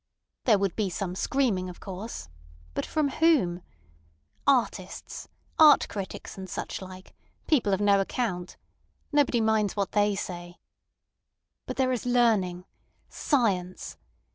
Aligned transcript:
There 0.45 0.57
would 0.57 0.75
be 0.75 0.89
some 0.89 1.13
screaming 1.13 1.69
of 1.69 1.79
course, 1.79 2.27
but 2.73 2.87
from 2.87 3.09
whom? 3.09 3.61
Artists—art 4.47 5.87
critics 5.89 6.39
and 6.39 6.49
such 6.49 6.81
like—people 6.81 7.71
of 7.71 7.79
no 7.81 7.99
account. 8.01 8.57
Nobody 9.11 9.41
minds 9.41 9.75
what 9.75 9.91
they 9.91 10.15
say. 10.15 10.57
But 11.67 11.77
there 11.77 11.91
is 11.91 12.07
learning—science. 12.07 13.97